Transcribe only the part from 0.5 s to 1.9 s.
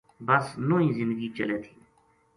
نوہی زندگی چلے تھی